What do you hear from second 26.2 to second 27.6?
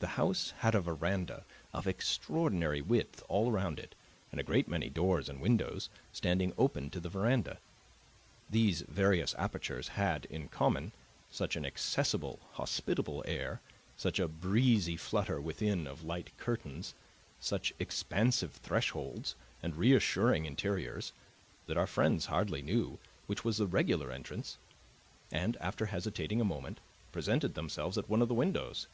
a moment, presented